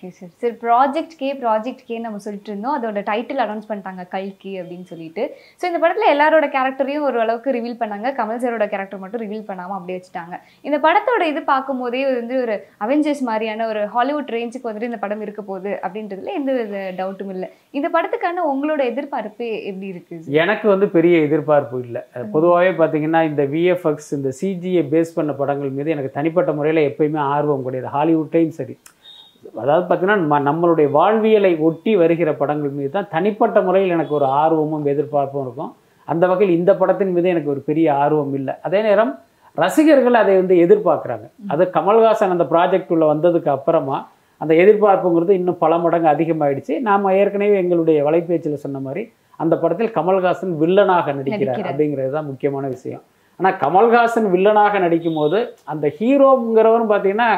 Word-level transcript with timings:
Okay 0.00 0.10
sir 0.18 0.30
sir 0.42 0.54
project 0.62 1.14
K 1.20 1.30
project 1.40 1.82
K 1.88 1.96
நம்ம 2.04 2.18
சொல்லிட்டு 2.26 2.50
இருந்தோம். 2.50 2.74
அதோட 2.76 3.00
டைட்டில் 3.08 3.42
அனௌன்ஸ் 3.44 3.66
பண்ணிட்டாங்க 3.70 4.02
கல்கி 4.14 4.52
அப்படின்னு 4.60 4.86
சொல்லிட்டு. 4.90 5.22
ஸோ 5.60 5.64
இந்த 5.70 5.78
படத்தில் 5.82 6.12
எல்லாரோட 6.12 6.46
கேரக்டரையும் 6.54 7.04
ஓரளவுக்கு 7.08 7.54
ரிவீல் 7.56 7.76
பண்ணாங்க. 7.82 8.08
கமல் 8.18 8.40
சாரோட 8.42 8.66
கேரக்டர் 8.74 9.02
மட்டும் 9.02 9.22
ரிவீல் 9.24 9.44
பண்ணாமல் 9.48 9.76
அப்படியே 9.78 9.96
வச்சுட்டாங்க. 9.98 10.36
இந்த 10.66 10.76
படத்தோட 10.84 11.24
இது 11.32 11.40
பார்க்கும்போதே 11.50 12.00
வந்து 12.20 12.36
ஒரு 12.44 12.54
அவெஞ்சர்ஸ் 12.84 13.22
மாதிரியான 13.28 13.66
ஒரு 13.72 13.82
ஹாலிவுட் 13.94 14.32
ரேஞ்சுக்கு 14.36 14.68
வந்துட்டு 14.68 14.88
இந்த 14.90 15.00
படம் 15.02 15.24
இருக்க 15.26 15.42
போகுது 15.50 15.72
அப்படின்றதுல 15.86 16.32
எந்த 16.40 16.54
வித 16.60 16.84
டவுட்டும் 17.00 17.32
இல்லை. 17.34 17.50
இந்த 17.78 17.90
படத்துக்கான 17.96 18.46
உங்களோட 18.52 18.84
எதிர்பார்ப்பு 18.92 19.48
எப்படி 19.72 19.90
இருக்கு 19.94 20.38
எனக்கு 20.44 20.68
வந்து 20.74 20.88
பெரிய 20.96 21.18
எதிர்பார்ப்பு 21.26 21.82
இல்லை. 21.88 22.02
பொதுவாகவே 22.36 22.72
பார்த்தீங்கன்னா 22.80 23.22
இந்த 23.32 23.44
விஎஃப்எக்ஸ் 23.56 24.10
இந்த 24.18 24.32
சிஜியை 24.40 24.84
பேஸ் 24.94 25.12
பண்ண 25.18 25.34
படங்கள் 25.42 25.76
மீது 25.80 25.94
எனக்கு 25.96 26.16
தனிப்பட்ட 26.16 26.52
முறையில் 26.60 26.82
எப்பயுமே 26.88 27.22
ஆர்வம் 27.34 27.66
கிடையாது. 27.68 27.90
ஹாலிவுட்டையும் 27.98 28.56
சரி. 28.60 28.76
அதாவது 29.62 29.84
பார்த்தீங்கன்னா 29.88 30.40
நம்மளுடைய 30.48 30.88
வாழ்வியலை 30.98 31.52
ஒட்டி 31.68 31.92
வருகிற 32.02 32.30
படங்கள் 32.40 32.76
மீது 32.78 32.90
தான் 32.96 33.10
தனிப்பட்ட 33.14 33.58
முறையில் 33.66 33.94
எனக்கு 33.96 34.14
ஒரு 34.18 34.26
ஆர்வமும் 34.42 34.86
எதிர்பார்ப்பும் 34.92 35.44
இருக்கும். 35.46 35.72
அந்த 36.08 36.24
வகையில் 36.30 36.56
இந்த 36.58 36.72
படத்தின் 36.80 37.12
மீது 37.16 37.28
எனக்கு 37.34 37.52
ஒரு 37.54 37.60
பெரிய 37.68 37.86
ஆர்வம் 38.04 38.34
இல்லை. 38.38 38.54
அதே 38.68 38.80
நேரம் 38.88 39.12
ரசிகர்கள் 39.58 40.20
அதை 40.22 40.32
வந்து 40.40 40.54
எதிர்பார்க்குறாங்க. 40.64 41.26
அது 41.52 41.62
கமல்ஹாசன் 41.76 42.34
அந்த 42.34 42.44
ப்ராஜெக்ட் 42.52 42.92
உள்ள 42.94 43.06
வந்ததுக்கு 43.12 43.50
அப்புறமா 43.56 43.96
அந்த 44.40 44.52
எதிர்பார்ப்புங்கிறது 44.62 45.32
இன்னும் 45.38 45.60
பல 45.62 45.72
மடங்கு 45.84 46.08
அதிகமாயிடுச்சு. 46.14 46.74
நாம் 46.88 47.14
ஏற்கனவே 47.20 47.56
எங்களுடைய 47.62 47.98
வலைபேச்சில் 48.08 48.62
சொன்ன 48.64 48.80
மாதிரி 48.86 49.02
அந்த 49.42 49.54
படத்தில் 49.62 49.94
கமல்ஹாசன் 49.96 50.52
வில்லனாக 50.62 51.12
நடிக்கிறார். 51.18 51.62
அப்படிங்கிறது 51.70 52.12
தான் 52.16 52.28
முக்கியமான 52.30 52.64
விஷயம். 52.76 53.02
ஆனால் 53.40 53.56
கமல்ஹாசன் 53.64 54.28
வில்லனாக 54.34 54.80
நடிக்கும் 54.84 55.18
போது 55.20 55.38
அந்த 55.72 55.86
ஹீரோங்கிறவரும் 55.98 56.90
பார்த்தீங்கன்னா 56.92 57.30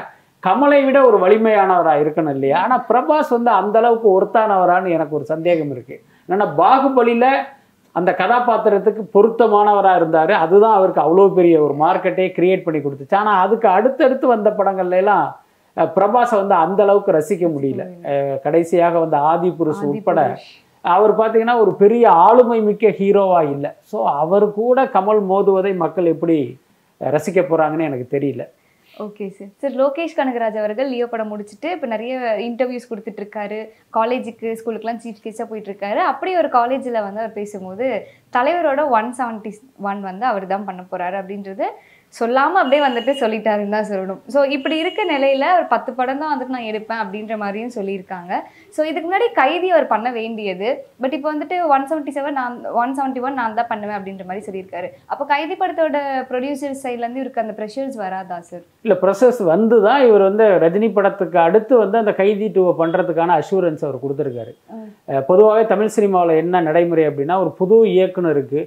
கமலை 0.42 0.78
விட 0.84 0.98
ஒரு 1.09 1.19
வலிமையானவராக 1.19 2.02
இருக்கணும் 2.02 2.34
இல்லையா? 2.37 2.59
ஆனால் 2.64 2.84
பிரபாஸ் 2.88 3.30
வந்து 3.37 3.50
அந்த 3.59 3.77
அளவுக்கு 3.80 4.09
ஒருத்தானவரான்னு 4.16 4.95
எனக்கு 4.96 5.14
ஒரு 5.14 5.27
சந்தேகம் 5.27 5.73
இருக்கு. 5.74 5.96
என்னன்னா 6.28 6.48
பாகுபலியில 6.58 7.27
அந்த 7.94 8.11
கதாபாத்திரத்துக்கு 8.19 9.02
பொருத்தமானவராக 9.14 9.98
இருந்தார். 10.00 10.33
அதுதான் 10.44 10.77
அவருக்கு 10.77 11.02
அவ்வளோ 11.05 11.27
பெரிய 11.34 11.56
ஒரு 11.64 11.75
மார்க்கெட்டே 11.83 12.27
கிரியேட் 12.36 12.67
பண்ணி 12.67 12.80
கொடுத்துச்சு. 12.80 13.17
ஆனால் 13.20 13.41
அதுக்கு 13.44 13.69
அடுத்தடுத்து 13.77 14.27
வந்த 14.30 14.50
படங்கள்ல 14.58 15.00
எல்லாம் 15.02 15.27
அஹ், 15.77 15.91
பிரபாஸை 15.94 16.36
வந்து 16.39 16.55
அந்த 16.62 16.80
அளவுக்கு 16.84 17.11
ரசிக்க 17.17 17.45
முடியல. 17.52 17.83
கடைசியாக 18.45 18.95
வந்த 18.98 19.17
ஆதி 19.28 19.50
புருஷ் 19.58 19.84
உட்பட 19.91 20.20
அவர் 20.84 21.12
பார்த்தீங்கன்னா 21.19 21.56
ஒரு 21.61 21.72
பெரிய 21.80 22.05
ஆளுமை 22.22 22.58
மிக்க 22.67 22.86
ஹீரோவா 22.98 23.41
இல்லை. 23.52 23.70
ஸோ 23.91 23.98
அவர் 24.20 24.47
கூட 24.55 24.78
கமல் 24.95 25.20
மோதுவதை 25.28 25.72
மக்கள் 25.77 26.12
எப்படி 26.12 26.36
ரசிக்க 27.00 27.41
போறாங்கன்னு 27.45 27.89
எனக்கு 27.91 28.06
தெரியல. 28.14 28.42
Okay 28.95 29.27
sir 29.31 29.51
sir 29.61 29.75
Lokesh 29.75 30.17
Kanagaraj 30.17 30.59
அவர்கள் 30.59 30.89
லியோ 30.89 31.07
படம் 31.07 31.31
முடிச்சுட்டு 31.33 31.69
இப்போ 31.75 31.87
நிறைய 31.87 32.15
இன்டர்வியூஸ் 32.47 32.89
கொடுத்துட்டு 32.91 33.21
இருக்காரு 33.23 33.59
காலேஜுக்கு 33.93 34.48
ஸ்கூலுக்குலாம் 34.59 35.01
சீஃப் 35.03 35.23
கெஸ்ட்டாக 35.23 35.48
போயிட்டு 35.48 35.71
இருக்காரு 35.71 36.01
அப்படி 36.09 36.33
ஒரு 36.37 36.48
காலேஜில் 36.51 36.98
வந்து 37.01 37.23
அவர் 37.23 37.35
பேசும்போது 37.35 37.87
தலைவரோட 38.33 38.83
ஒன் 38.91 39.11
செவன்ட்டி 39.19 39.53
ஒன் 39.83 40.03
வந்து 40.03 40.27
அவர் 40.27 40.47
தான் 40.47 40.69
பண்ண 40.69 40.85
போறாரு 40.93 41.19
அப்படின்றது 41.20 41.69
சொல்லாமல் 42.18 42.60
அப்படியே 42.62 42.80
வந்துட்டு 42.86 43.12
சொல்லிட்டாருன்னு 43.20 43.74
தான் 43.77 43.88
சொல்லணும். 43.91 44.20
ஸோ 44.34 44.41
இப்படி 44.56 44.77
இருக்க 44.82 45.05
நிலையில 45.12 45.44
ஒரு 45.58 45.66
பத்து 45.74 45.91
படம் 45.98 46.20
தான் 46.22 46.32
வந்துட்டு 46.32 46.55
நான் 46.56 46.68
எடுப்பேன் 46.70 47.00
அப்படின்ற 47.02 47.36
மாதிரியும் 47.42 47.74
சொல்லியிருக்காங்க. 47.77 48.32
ஸோ 48.77 48.80
இதுக்கு 48.91 49.06
முன்னாடி 49.08 49.28
கைதி 49.41 49.68
அவர் 49.74 49.86
பண்ண 49.94 50.08
வேண்டியது 50.18 50.68
பட் 51.05 51.14
இப்போ 51.18 51.28
வந்துட்டு 51.33 51.58
ஒன் 51.77 51.86
செவன்ட்டி 51.90 52.14
செவன் 52.18 52.36
நான் 52.40 52.58
ஒன் 52.83 52.94
செவன்ட்டி 52.98 53.22
ஒன் 53.27 53.38
நான் 53.40 53.56
தான் 53.60 53.70
பண்ணுவேன் 53.72 53.98
அப்படின்ற 53.98 54.27
மாதிரி 54.30 54.46
சொல்லியிருக்காரு. 54.48 54.90
அப்போ 55.12 55.27
கைதி 55.33 55.56
படத்தோட 55.62 55.98
ப்ரொடியூசர் 56.33 56.77
சைட்லேருந்து 56.84 57.22
இவருக்கு 57.22 57.44
அந்த 57.44 57.56
ப்ரெஷர்ஸ் 57.60 57.98
வராதா 58.05 58.38
சார் 58.50 58.64
இல்லை 58.86 58.98
ப்ரொசஸ் 59.05 59.40
வந்து 59.52 59.78
தான் 59.88 60.05
இவர் 60.08 60.27
வந்து 60.28 60.46
ரஜினி 60.66 60.90
படத்துக்கு 60.98 61.40
அடுத்து 61.46 61.74
வந்து 61.84 61.98
அந்த 62.02 62.14
கைதி 62.20 62.48
டூவை 62.58 62.74
பண்ணுறதுக்கான 62.83 63.36
அஷூரன்ஸ் 63.42 63.84
அவர் 63.86 64.02
கொடுத்துருக்காரு. 64.05 64.55
பொதுவாகவே 65.30 65.64
தமிழ் 65.72 65.94
சினிமாவில் 65.96 66.40
என்ன 66.42 66.62
நடைமுறை 66.68 67.05
அப்படின்னா 67.08 67.36
ஒரு 67.44 67.52
புது 67.60 67.77
இயக்குனருக்கு 67.96 68.60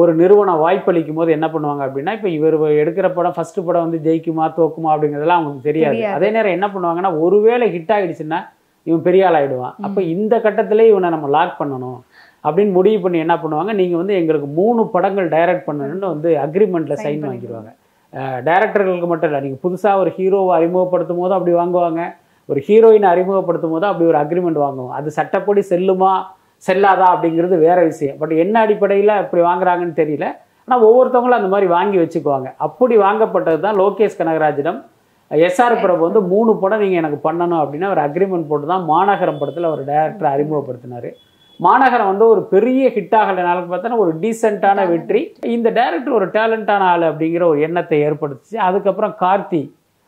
ஒரு 0.00 0.12
நிறுவனம் 0.20 0.62
வாய்ப்பளிக்கும் 0.64 1.18
போது 1.20 1.30
என்ன 1.36 1.46
பண்ணுவாங்க 1.52 1.82
அப்படின்னா 1.86 2.12
இப்போ 2.16 2.28
இவர் 2.36 2.56
எடுக்கிற 2.82 3.06
படம் 3.16 3.36
ஃபர்ஸ்ட் 3.36 3.60
படம் 3.66 3.84
வந்து 3.86 3.98
ஜெயிக்குமா 4.06 4.46
தோக்குமா 4.58 4.90
அப்படிங்கிறதெல்லாம் 4.94 5.40
அவங்களுக்கு 5.40 5.68
தெரியாது. 5.70 6.00
அதே 6.16 6.28
நேரம் 6.36 6.56
என்ன 6.56 6.66
பண்ணுவாங்கன்னா 6.74 7.12
ஒருவேளை 7.24 7.68
ஹிட் 7.76 7.94
ஆயிடுச்சுன்னா 7.96 8.40
இவன் 8.88 9.04
பெரிய 9.08 9.26
ஆள் 9.28 9.38
ஆயிடுவான். 9.38 9.74
அப்போ 9.86 10.00
இந்த 10.14 10.34
கட்டத்திலே 10.46 10.86
இவனை 10.92 11.10
நம்ம 11.14 11.28
லாக் 11.36 11.58
பண்ணணும் 11.60 12.00
அப்படின்னு 12.46 12.72
முடிவு 12.78 12.98
பண்ணி 13.02 13.18
என்ன 13.24 13.34
பண்ணுவாங்க 13.42 13.72
நீங்கள் 13.80 14.00
வந்து 14.00 14.14
எங்களுக்கு 14.20 14.48
மூணு 14.60 14.82
படங்கள் 14.94 15.28
டைரக்ட் 15.36 15.68
பண்ணணும்னு 15.68 16.12
வந்து 16.14 16.30
அக்ரிமெண்ட்டில் 16.44 17.02
சைன். 17.04 17.22
வாங்கிடுவாங்க. 17.28 17.70
டைரக்டர்களுக்கு 18.48 19.08
மட்டும் 19.10 19.30
இல்லை 19.30 19.40
நீங்கள் 19.44 19.62
புதுசாக 19.66 20.00
ஒரு 20.02 20.10
ஹீரோவை 20.16 20.52
அறிமுகப்படுத்தும் 20.58 21.20
போதும் 21.22 21.36
அப்படி 21.38 21.54
வாங்குவாங்க. 21.60 22.02
ஒரு 22.48 22.60
ஹீரோயினை 22.68 23.08
அறிமுகப்படுத்தும் 23.14 23.74
போது 23.74 23.86
அப்படி 23.90 24.08
ஒரு 24.12 24.18
அக்ரிமெண்ட் 24.22 24.60
வாங்குவோம். 24.64 24.94
அது 24.98 25.08
சட்டப்படி 25.18 25.62
செல்லுமா 25.72 26.12
செல்லாதா 26.66 27.06
அப்படிங்கிறது 27.14 27.56
வேற 27.66 27.78
விஷயம். 27.90 28.16
பட் 28.20 28.34
என்ன 28.44 28.54
அடிப்படையில் 28.66 29.20
அப்படி 29.22 29.42
வாங்குறாங்கன்னு 29.50 30.00
தெரியல. 30.02 30.28
ஆனால் 30.64 30.84
ஒவ்வொருத்தவங்களும் 30.88 31.40
அந்த 31.40 31.50
மாதிரி 31.52 31.68
வாங்கி 31.76 31.98
வச்சுக்குவாங்க. 32.02 32.48
அப்படி 32.66 32.94
வாங்கப்பட்டது 33.06 33.60
தான் 33.66 33.78
லோகேஷ் 33.82 34.18
கனகராஜிடம். 34.20 34.80
எஸ்ஆர் 35.30 35.74
பிரபு 35.82 36.02
வந்து 36.06 36.20
மூணு 36.32 36.52
படம் 36.62 36.82
நீங்கள் 36.84 37.00
எனக்கு 37.02 37.18
பண்ணணும் 37.26 37.60
அப்படின்னா 37.62 37.90
ஒரு 37.92 38.00
அக்ரிமெண்ட் 38.06 38.48
போட்டு 38.48 38.66
தான் 38.72 38.84
மாநகரம் 38.90 39.38
படத்தில் 39.40 39.72
ஒரு 39.74 39.82
டைரக்டரை 39.90 40.30
அறிமுகப்படுத்தினார். 40.36 41.08
மாநகரம் 41.66 42.10
வந்து 42.10 42.24
ஒரு 42.32 42.42
பெரிய 42.52 42.82
ஹிட் 42.96 43.16
ஆகலைனாலும் 43.20 43.70
பார்த்தோன்னா 43.70 43.98
ஒரு 44.04 44.12
டீசெண்டான 44.22 44.84
வெற்றி. 44.92 45.20
இந்த 45.56 45.68
டைரக்டர் 45.78 46.18
ஒரு 46.18 46.26
டேலண்டான 46.36 46.86
ஆள் 46.92 47.04
அப்படிங்கிற 47.10 47.44
ஒரு 47.52 47.60
எண்ணத்தை 47.66 47.98
ஏற்படுத்துச்சு. 48.06 48.58
அதுக்கப்புறம் 48.68 49.14
கார்த்தி 49.22 49.62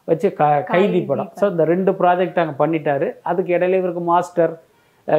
வச்சு 0.08 0.28
க 0.38 0.48
கைதி 0.72 1.00
படம். 1.10 1.30
ஸோ 1.40 1.44
இந்த 1.52 1.64
ரெண்டு 1.72 1.92
ப்ராஜெக்ட் 2.00 2.40
அங்கே 2.42 2.56
பண்ணிட்டாரு. 2.62 3.06
அதுக்கு 3.30 3.52
இடையில 3.56 3.80
இவருக்கு 3.80 4.04
மாஸ்டர் 4.12 4.54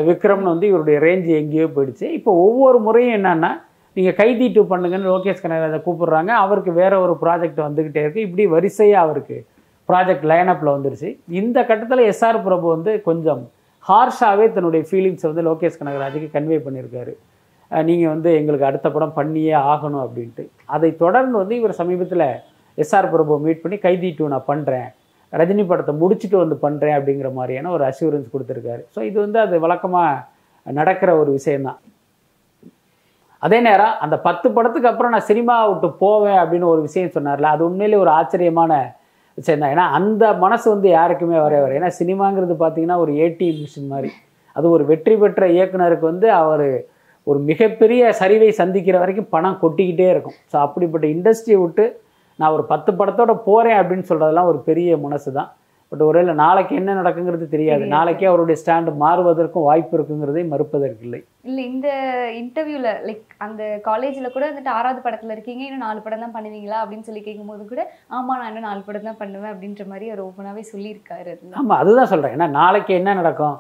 விக்ரம்னு 0.10 0.52
வந்து 0.54 0.68
இவருடைய 0.72 0.98
ரேஞ்சு 1.06 1.32
எங்கேயோ 1.42 1.68
போயிடுச்சு. 1.76 2.06
இப்போ 2.18 2.32
ஒவ்வொரு 2.46 2.78
முறையும் 2.86 3.16
என்னென்னா 3.18 3.52
நீங்கள் 3.98 4.18
கைதி 4.22 4.46
டூ 4.56 4.62
பண்ணுங்கன்னு 4.72 5.12
லோகேஷ் 5.14 5.44
கனகராஜை 5.44 5.80
கூப்பிடுறாங்க. 5.88 6.32
அவருக்கு 6.46 6.72
வேறு 6.80 6.96
ஒரு 7.06 7.14
ப்ராஜெக்ட் 7.24 7.62
வந்துக்கிட்டே 7.68 8.02
இருக்குது 8.06 8.26
இப்படி 8.28 8.46
வரிசையாக 8.56 9.06
அவருக்கு 9.06 9.38
ப்ராஜெக்ட் 9.90 10.26
லைனப்பில் 10.32 10.76
வந்துருச்சு. 10.76 11.10
இந்த 11.42 11.58
கட்டத்தில் 11.70 12.08
எஸ்ஆர் 12.12 12.40
பிரபு 12.48 12.68
வந்து 12.76 12.92
கொஞ்சம் 13.10 13.44
ஹார்ஷாகவே 13.90 14.46
தன்னுடைய 14.56 14.84
ஃபீலிங்ஸை 14.90 15.28
வந்து 15.32 15.46
லோகேஷ் 15.50 15.80
கனகராஜுக்கு 15.82 16.30
கன்வே 16.36 16.58
பண்ணியிருக்காரு. 16.66 17.14
நீங்கள் 17.72 18.12
வந்து 18.14 18.30
எங்களுக்கு 18.40 18.68
அடுத்த 18.70 18.88
படம் 18.96 19.16
பண்ணியே 19.20 19.54
ஆகணும் 19.74 20.04
அப்படின்ட்டு. 20.06 20.44
அதை 20.76 20.90
தொடர்ந்து 21.04 21.36
வந்து 21.42 21.56
இவர் 21.62 21.80
சமீபத்தில் 21.82 22.28
எஸ்ஆர் 22.84 23.12
பிரபு 23.14 23.34
மீட் 23.46 23.64
பண்ணி 23.64 23.78
கைதி 23.86 24.10
டூ 24.18 24.28
நான் 24.34 24.50
பண்ணுறேன் 24.52 24.90
ரஜினி 25.42 25.64
படத்தை 25.72 25.94
முடிச்சுட்டு 26.02 26.38
வந்து 26.44 26.56
பண்ணுறேன் 26.64 26.96
அப்படிங்கிற 26.98 27.30
மாதிரியான 27.40 27.72
ஒரு 27.76 27.84
அஷூரன்ஸ் 27.90 28.32
கொடுத்துருக்காரு. 28.34 28.82
ஸோ 28.96 29.00
இது 29.10 29.18
வந்து 29.26 29.40
அது 29.46 29.56
வழக்கமாக 29.66 30.74
நடக்கிற 30.80 31.10
ஒரு 31.22 31.32
விஷயம்தான். 31.38 31.80
அதே 33.46 33.58
நேரம் 33.66 33.96
அந்த 34.04 34.16
பத்து 34.28 34.48
படத்துக்கு 34.58 34.90
அப்புறம் 34.92 35.14
நான் 35.16 35.30
சினிமா 35.32 35.56
விட்டு 35.70 35.88
போவேன் 36.04 36.40
அப்படின்னு 36.44 36.68
ஒரு 36.74 36.82
விஷயம் 36.86 37.16
சொன்னார்ல 37.18 37.50
அது 37.56 37.62
உண்மையிலே 37.70 37.98
ஒரு 38.04 38.12
ஆச்சரியமான 38.20 38.72
விஷயம் 39.38 39.62
தான். 39.62 39.74
ஏன்னா 39.76 39.86
அந்த 39.98 40.26
மனசு 40.44 40.66
வந்து 40.74 40.88
யாருக்குமே 40.98 41.38
வரவே 41.46 41.62
வர. 41.64 41.74
ஏன்னா 41.80 41.92
சினிமாங்கிறது 42.00 42.56
பார்த்தீங்கன்னா 42.64 42.98
ஒரு 43.04 43.12
ஏடிஎம் 43.26 43.60
மிஷின் 43.64 43.92
மாதிரி. 43.94 44.12
அது 44.56 44.66
ஒரு 44.76 44.84
வெற்றி 44.92 45.16
பெற்ற 45.22 45.46
இயக்குனருக்கு 45.58 46.06
வந்து 46.12 46.28
அவர் 46.42 46.68
ஒரு 47.28 47.40
மிகப்பெரிய 47.50 48.02
சரிவை 48.20 48.50
சந்திக்கிற 48.62 48.96
வரைக்கும் 49.04 49.32
பணம் 49.36 49.60
கொட்டிக்கிட்டே 49.64 50.08
இருக்கும். 50.14 50.38
ஸோ 50.52 50.56
அப்படிப்பட்ட 50.66 51.06
இண்டஸ்ட்ரியை 51.16 51.60
விட்டு 51.64 51.86
நான் 52.40 52.56
ஒரு 52.56 52.66
பத்து 52.72 52.92
படத்தோட 53.00 53.34
போகிறேன் 53.46 53.80
அப்படின்னு 53.82 54.10
சொல்கிறதெல்லாம் 54.10 54.52
ஒரு 54.54 54.60
பெரிய 54.70 54.98
மனசு 55.06 55.30
தான் 55.38 55.52
பட் 55.92 56.04
ஒருவேளை 56.06 56.34
நாளைக்கு 56.42 56.74
என்ன 56.80 56.92
நடக்குங்கிறது 57.00 57.46
தெரியாது. 57.48 57.84
நாளைக்கே 57.94 58.26
அவருடைய 58.30 58.56
ஸ்டாண்டு 58.62 58.92
மாறுவதற்கும் 59.02 59.66
வாய்ப்பு 59.68 59.94
இருக்குங்கிறதை 59.98 60.44
மறுப்பதற்கில்லை 60.54 61.20
இல்ல. 61.50 61.58
இந்த 61.72 61.88
இன்டர்வியூல 62.40 62.88
லைக் 63.08 63.34
அந்த 63.46 63.64
காலேஜ்ல 63.88 64.30
கூட 64.36 64.44
வந்துட்டு 64.48 64.72
ஆறாவது 64.78 65.02
படத்துல 65.06 65.36
இருக்கீங்க 65.36 65.64
இன்னும் 65.68 65.86
நாலு 65.86 66.00
படம் 66.06 66.24
தான் 66.26 66.36
பண்ணுவீங்களா 66.38 66.80
அப்படின்னு 66.82 67.08
சொல்லி 67.10 67.22
கேட்கும்போது 67.28 67.64
கூட 67.72 67.84
ஆமா 68.18 68.36
நான் 68.40 68.50
இன்னும் 68.52 68.68
நாலு 68.70 68.82
படம் 68.88 69.08
தான் 69.10 69.20
பண்ணுவேன் 69.22 69.52
அப்படின்ற 69.54 69.86
மாதிரி 69.92 70.10
அவர் 70.12 70.26
ஓப்பனாவே 70.28 70.64
சொல்லியிருக்காரு 70.74 71.34
ஆமாம் 71.62 71.80
அதுதான் 71.82 72.12
சொல்கிறேன் 72.14 72.36
ஏன்னா 72.38 72.50
நாளைக்கு 72.62 72.94
என்ன 73.00 73.16
நடக்கும்? 73.22 73.58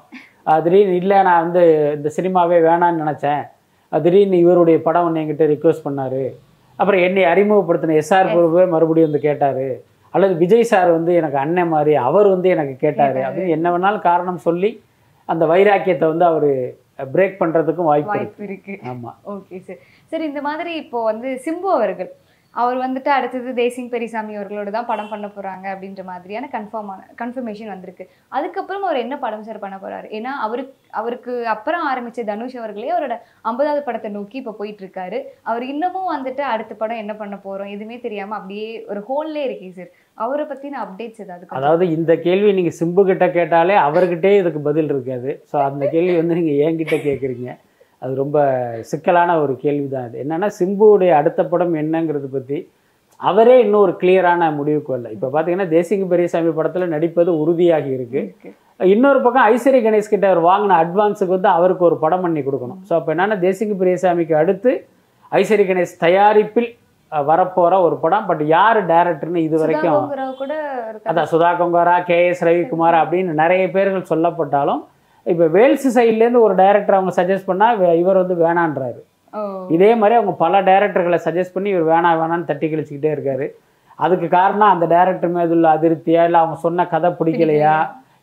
திடீர்னு 0.63 0.99
இல்லை 1.01 1.19
நான் 1.29 1.43
வந்து 1.45 1.63
இந்த 1.97 2.09
சினிமாவே 2.17 2.59
வேணான்னு 2.67 3.03
நினச்சேன். 3.03 3.43
திடீர்னு 3.91 4.41
இவருடைய 4.45 4.79
படம் 4.87 5.05
ஒன்று 5.07 5.21
என்கிட்ட 5.21 5.45
ரிக்வெஸ்ட் 5.53 5.85
பண்ணார். 5.87 6.21
அப்புறம் 6.79 7.03
என்னை 7.07 7.23
அறிமுகப்படுத்தின 7.33 7.97
எஸ்ஆர் 8.01 8.31
பிரபுவே 8.33 8.65
மறுபடியும் 8.73 9.09
வந்து 9.09 9.25
கேட்டார். 9.27 9.67
அல்லது 10.13 10.33
விஜய் 10.41 10.69
சார் 10.71 10.89
வந்து 10.97 11.11
எனக்கு 11.19 11.37
அண்ணன் 11.43 11.71
மாதிரி 11.75 11.93
அவர் 12.07 12.27
வந்து 12.33 12.47
எனக்கு 12.55 12.75
கேட்டார். 12.85 13.19
அப்படின்னு 13.27 13.55
என்ன 13.57 13.69
வேணாலும் 13.73 14.07
காரணம் 14.09 14.41
சொல்லி 14.47 14.71
அந்த 15.31 15.43
வைராக்கியத்தை 15.51 16.07
வந்து 16.13 16.25
அவர் 16.31 16.49
பிரேக் 17.13 17.39
பண்ணுறதுக்கும் 17.39 17.89
வாய்ப்பு 17.91 18.17
இருக்கு. 18.19 18.41
வாய்ப்பு 18.41 18.45
இருக்கு. 18.49 18.75
ஆமாம் 18.91 19.17
ஓகே 19.33 19.57
சார் 19.67 19.79
சரி 20.11 20.25
இந்த 20.31 20.41
மாதிரி 20.49 20.71
இப்போ 20.83 20.99
வந்து 21.11 21.29
சிம்பு 21.45 21.69
அவர்கள் 21.77 22.11
அவர் 22.61 22.77
வந்துட்டு 22.83 23.09
அடுத்தது 23.15 23.51
தேசிங் 23.61 23.89
பெரியசாமி 23.93 24.33
அவர்களோட 24.39 24.69
தான் 24.75 24.87
படம் 24.91 25.09
பண்ண 25.13 25.27
போகிறாங்க 25.35 25.65
அப்படின்ற 25.73 26.03
மாதிரியான 26.09 26.49
கன்ஃபார்மான 26.55 26.99
கன்ஃபர்மேஷன் 27.21 27.71
வந்திருக்கு. 27.73 28.05
அதுக்கப்புறம் 28.37 28.85
அவர் 28.87 28.99
என்ன 29.03 29.15
படம் 29.23 29.45
சார் 29.47 29.61
பண்ண 29.63 29.77
போகிறார் 29.83 30.07
ஏன்னா 30.17 30.31
அவருக்கு 30.45 30.73
அவருக்கு 31.01 31.33
அப்புறம் 31.55 31.85
ஆரம்பித்த 31.91 32.25
தனுஷ் 32.31 32.57
அவர்களே 32.61 32.93
அவரோட 32.95 33.17
ஐம்பதாவது 33.51 33.83
படத்தை 33.87 34.11
நோக்கி 34.17 34.39
இப்போ 34.41 34.55
போயிட்டுருக்காரு. 34.61 35.19
அவர் 35.49 35.65
இன்னமும் 35.73 36.09
வந்துட்டு 36.15 36.45
அடுத்த 36.53 36.73
படம் 36.81 37.03
என்ன 37.03 37.15
பண்ண 37.21 37.37
போகிறோம் 37.45 37.73
எதுவுமே 37.75 37.99
தெரியாமல் 38.07 38.39
அப்படியே 38.39 38.69
ஒரு 38.93 39.03
ஹோல்லே 39.09 39.45
இருக்கேன் 39.49 39.77
சார் 39.79 39.91
அவரை 40.25 40.43
பற்றின 40.49 40.81
அப்டேட்ஸ் 40.85 41.23
ஏதாவது 41.23 41.53
அதாவது 41.59 41.85
இந்த 41.97 42.11
கேள்வி 42.25 42.51
நீங்கள் 42.59 42.79
சிம்பு 42.81 43.01
கிட்ட 43.11 43.25
கேட்டாலே 43.37 43.77
அவர்கிட்டே 43.87 44.33
இதுக்கு 44.41 44.61
பதில் 44.69 44.91
இருக்காது. 44.93 45.31
ஸோ 45.51 45.55
அந்த 45.69 45.85
கேள்வி 45.95 46.15
வந்து 46.21 46.37
நீங்கள் 46.41 46.61
என்கிட்ட 46.67 46.97
கேட்குறீங்க 47.07 47.49
அது 48.01 48.13
ரொம்ப 48.15 48.37
சிக்கலான 48.89 49.37
ஒரு 49.41 49.53
கேள்வி 49.61 49.87
தான் 49.89 50.07
அது 50.07 50.17
என்னன்னா 50.23 50.49
சிம்புவுடைய 50.57 51.11
அடுத்த 51.19 51.41
படம் 51.47 51.75
என்னங்கிறது 51.81 52.29
பத்தி 52.31 52.57
அவரே 53.19 53.55
இன்னும் 53.59 53.83
ஒரு 53.83 53.93
கிளியரான 53.99 54.47
முடிவுக்கு 54.55 54.93
வரல. 54.93 55.09
இப்போ 55.13 55.27
பார்த்தீங்கன்னா 55.29 55.67
தேசிங்க 55.71 56.05
பெரியசாமி 56.09 56.51
படத்துல 56.55 56.87
நடிப்பது 56.93 57.31
உறுதியாகி 57.41 57.91
இருக்கு. 57.93 58.21
இருக்கு. 58.23 58.49
இன்னொரு 58.89 59.19
பக்கம் 59.21 59.45
ஐஸ்வரி 59.51 59.79
கணேஷ் 59.81 60.11
கிட்ட 60.11 60.25
அவர் 60.29 60.41
வாங்கின 60.47 60.77
அட்வான்ஸுக்கு 60.81 61.35
வந்து 61.35 61.49
அவருக்கு 61.53 61.83
ஒரு 61.85 61.97
படம் 62.01 62.23
பண்ணி 62.25 62.41
கொடுக்கணும். 62.41 62.81
ஸோ 62.87 62.93
அப்போ 62.97 63.11
என்னன்னா 63.13 63.37
தேசிங்க 63.43 63.75
பெரியசாமிக்கு 63.79 64.35
அடுத்து 64.41 64.71
ஐஸ்வரி 65.31 65.65
கணேஷ் 65.65 65.93
தயாரிப்பில் 66.01 66.69
அஹ், 67.11 67.25
வரப்போற 67.27 67.73
ஒரு 67.85 67.95
படம். 67.99 68.25
பட் 68.27 68.43
யார் 68.51 68.79
டைரக்டர்னு 68.89 69.41
இது 69.41 69.55
வரைக்கும். 69.63 69.97
அதான் 71.11 71.29
சுதா 71.31 71.51
கொங்காரா 71.57 71.95
கே 72.07 72.17
எஸ் 72.27 72.43
ரவிக்குமார் 72.47 72.97
அப்படின்னு 73.01 73.33
நிறைய 73.41 73.63
பேர்கள் 73.71 74.09
சொல்லப்பட்டாலும் 74.11 74.81
இப்போ 75.31 75.45
வேல்ஸ் 75.57 75.85
சைட்லேருந்து 75.97 76.45
ஒரு 76.47 76.55
டைரக்டர் 76.61 76.97
அவங்க 76.97 77.13
சஜஸ்ட் 77.19 77.49
பண்ணால் 77.49 77.83
இவர் 78.01 78.21
வந்து 78.21 78.35
வேணான்றாரு. 78.45 78.99
இதே 79.75 79.91
மாதிரி 79.99 80.15
அவங்க 80.17 80.33
பல 80.43 80.61
டைரக்டர்களை 80.69 81.19
சஜஸ்ட் 81.27 81.55
பண்ணி 81.55 81.69
இவர் 81.75 81.87
வேணாம் 81.93 82.19
வேணான்னு 82.21 82.49
தட்டி 82.49 82.67
கழிச்சுக்கிட்டே 82.71 83.11
இருக்காரு. 83.15 83.47
அதுக்கு 84.05 84.27
காரணம் 84.37 84.71
அந்த 84.73 84.85
டைரக்டர் 84.93 85.33
மேல 85.35 85.55
உள்ள 85.55 85.67
அதிருப்தியா 85.77 86.21
இல்லை 86.27 86.39
அவங்க 86.43 86.57
சொன்ன 86.65 86.85
கதை 86.93 87.09
பிடிக்கலையா? 87.19 87.75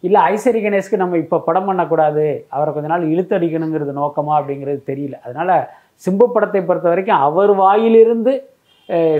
இல்லை 0.06 0.20
ஐஸ்வரி 0.32 0.60
கணேஷ்க்கு 0.62 1.00
நம்ம 1.02 1.18
இப்போ 1.24 1.36
படம் 1.48 1.68
பண்ணக்கூடாது 1.68 2.24
அவரை 2.54 2.70
கொஞ்ச 2.76 2.88
நாள் 2.92 3.10
இழுத்தடிக்கணுங்கிறது 3.12 3.92
நோக்கமா 4.00 4.32
அப்படிங்கிறது 4.38 4.80
தெரியல. 4.90 5.16
அதனால 5.26 5.50
சிம்பு 6.06 6.26
படத்தை 6.34 6.62
பொறுத்த 6.70 6.88
வரைக்கும் 6.92 7.24
அவர் 7.26 7.52
வாயிலிருந்து 7.64 8.34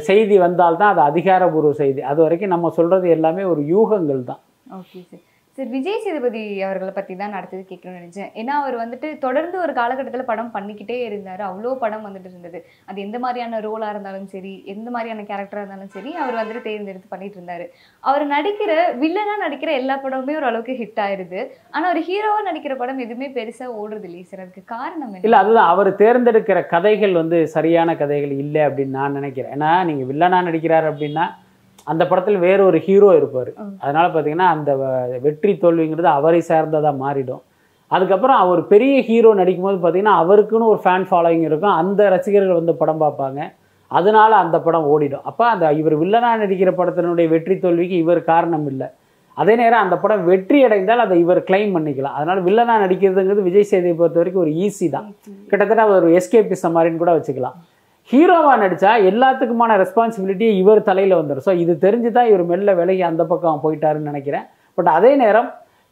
செய்தி 0.08 0.36
வந்தால்தான் 0.46 0.92
அது 0.94 1.02
அதிகாரபூர்வ 1.10 1.74
செய்தி. 1.82 2.00
அது 2.12 2.20
வரைக்கும் 2.26 2.54
நம்ம 2.54 2.72
சொல்றது 2.78 3.06
எல்லாமே 3.16 3.44
ஒரு 3.52 3.62
யூகங்கள் 3.74 4.22
தான் 4.30 4.42
okay 4.78 4.98
sir. 5.10 5.22
Sir 5.56 5.70
Vijay 5.74 6.02
Sethupathi 6.04 6.42
அவர்களை 6.66 6.92
பற்றி 6.96 7.14
தான் 7.20 7.34
அடுத்தது 7.38 7.62
கேட்கணும்னு 7.70 7.98
நினச்சேன். 8.00 8.30
ஏன்னா 8.40 8.52
அவர் 8.60 8.76
வந்துட்டு 8.82 9.08
தொடர்ந்து 9.24 9.56
ஒரு 9.64 9.72
காலகட்டத்தில் 9.78 10.28
படம் 10.30 10.52
பண்ணிக்கிட்டே 10.54 10.96
இருந்தார். 11.08 11.42
அவ்வளோ 11.48 11.72
படம் 11.82 12.06
வந்துட்டு 12.06 12.30
இருந்தது. 12.30 12.58
அது 12.90 12.98
எந்த 13.06 13.18
மாதிரியான 13.24 13.60
ரோலாக 13.66 13.90
இருந்தாலும் 13.94 14.28
சரி 14.34 14.52
எந்த 14.74 14.88
மாதிரியான 14.94 15.26
கேரக்டராக 15.30 15.62
இருந்தாலும் 15.64 15.92
சரி 15.96 16.12
அவர் 16.22 16.38
வந்துட்டு 16.40 16.62
தேர்ந்தெடுத்து 16.68 17.12
பண்ணிட்டு 17.12 17.38
இருந்தார். 17.38 17.66
அவர் 18.04 18.24
நடிக்கிற 18.34 18.72
வில்லனாக 19.02 19.38
நடிக்கிற 19.44 19.72
எல்லா 19.80 19.96
படமுமே 20.06 20.38
ஒரு 20.40 20.48
அளவுக்கு 20.52 20.78
ஹிட் 20.80 21.02
ஆயிடுது 21.06 21.42
ஆனால் 21.74 21.90
அவர் 21.90 22.02
ஹீரோவாக 22.08 22.46
நடிக்கிற 22.48 22.76
படம் 22.80 23.04
எதுவுமே 23.06 23.30
பெருசாக 23.38 23.78
ஓடுறது 23.82 24.08
இல்லையே 24.10 24.26
சார் 24.32 24.44
அதுக்கு 24.46 24.64
காரணம் 24.74 25.14
இல்லை 25.14 25.38
அதுதான். 25.42 25.70
அவர் 25.74 25.92
தேர்ந்தெடுக்கிற 26.02 26.58
கதைகள் 26.74 27.20
வந்து 27.22 27.40
சரியான 27.58 27.98
கதைகள் 28.02 28.34
இல்லை 28.46 28.64
அப்படின்னு 28.70 28.98
நான் 29.02 29.18
நினைக்கிறேன். 29.20 29.54
ஏன்னா 29.58 29.72
நீங்கள் 29.90 30.10
வில்லனா 30.12 30.40
நடிக்கிறார் 30.50 30.90
அப்படின்னா 30.92 31.26
அந்த 31.90 32.02
படத்தில் 32.10 32.44
வேற 32.46 32.58
ஒரு 32.70 32.78
ஹீரோ 32.86 33.08
இருப்பார். 33.18 33.50
அதனால 33.82 34.04
பார்த்தீங்கன்னா 34.12 34.48
அந்த 34.56 34.70
வெற்றி 35.24 35.52
தோல்விங்கிறது 35.62 36.08
அவரை 36.18 36.40
சார்ந்ததாக 36.50 37.00
மாறிடும். 37.04 37.42
அதுக்கப்புறம் 37.96 38.38
அவர் 38.44 38.60
பெரிய 38.72 38.94
ஹீரோ 39.08 39.30
நடிக்கும்போது 39.40 39.78
பார்த்தீங்கன்னா 39.80 40.14
அவருக்குன்னு 40.22 40.70
ஒரு 40.72 40.80
ஃபேன் 40.84 41.06
ஃபாலோயிங் 41.10 41.44
இருக்கும். 41.48 41.74
அந்த 41.80 42.08
ரசிகர்கள் 42.14 42.60
வந்து 42.60 42.74
படம் 42.82 43.02
பார்ப்பாங்க. 43.04 43.40
அதனால 43.90 44.32
அந்த 44.44 44.56
படம் 44.66 44.86
ஓடிடும். 44.92 45.24
அப்போ 45.30 45.44
அந்த 45.54 45.66
இவர் 45.80 45.96
வில்லனா 46.02 46.30
நடிக்கிற 46.42 46.70
படத்தினுடைய 46.78 47.28
வெற்றி 47.34 47.56
தோல்விக்கு 47.64 47.96
இவர் 48.04 48.20
காரணம் 48.32 48.66
இல்லை. 48.72 48.88
அதே 49.36 49.54
நேரம் 49.60 49.82
அந்த 49.84 49.96
படம் 50.00 50.24
வெற்றி 50.30 50.58
அடைந்தால் 50.66 51.02
அதை 51.04 51.16
இவர் 51.24 51.40
கிளைம் 51.48 51.74
பண்ணிக்கலாம். 51.76 52.16
அதனால 52.18 52.40
வில்லனா 52.46 52.74
நடிக்கிறதுங்கிறது 52.84 53.46
விஜய் 53.48 53.68
சேதுவை 53.70 53.94
பொறுத்த 54.00 54.18
வரைக்கும் 54.20 54.44
ஒரு 54.44 54.52
ஈஸி 54.64 54.86
தான். 54.96 55.06
கிட்டத்தட்ட 55.50 55.82
அவர் 55.86 56.06
ஒரு 56.08 56.16
எஸ்கேபிசம் 56.20 56.74
மாதிரின்னு 56.76 57.02
கூட 57.02 57.12
வச்சுக்கலாம். 57.18 57.56
ஹீரோவாக 58.10 58.56
நடித்தா 58.62 58.92
எல்லாத்துக்குமான 59.10 59.76
ரெஸ்பான்சிபிலிட்டி 59.82 60.46
இவர் 60.62 60.80
தலையில் 60.88 61.18
வந்துடும் 61.18 61.46
ஸோ 61.48 61.52
இது 61.62 61.72
தெரிஞ்சு 61.84 62.10
தான் 62.16 62.28
இவர் 62.30 62.44
மெல்ல 62.50 62.70
விலகி 62.80 63.02
அந்த 63.10 63.22
பக்கம் 63.30 63.62
போயிட்டாருன்னு 63.64 64.10
நினைக்கிறேன். 64.12 64.46
பட் 64.78 64.90
அதே 64.96 65.12
நேரம் 65.22 65.48